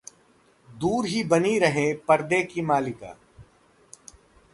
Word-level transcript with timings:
दूर 0.69 1.05
ही 1.05 1.23
बनी 1.23 1.57
रहीं 1.59 1.93
परदे 2.07 2.41
की 2.43 2.61
मलिका 2.61 3.15